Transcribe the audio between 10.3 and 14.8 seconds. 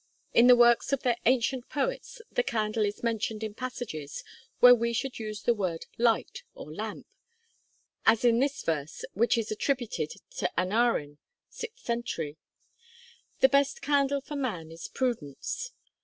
to Aneurin (sixth century): The best candle for man